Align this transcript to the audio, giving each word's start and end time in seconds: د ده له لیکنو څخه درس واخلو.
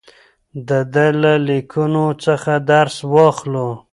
د 0.67 0.69
ده 0.93 1.07
له 1.21 1.33
لیکنو 1.47 2.05
څخه 2.25 2.53
درس 2.71 2.95
واخلو. 3.13 3.69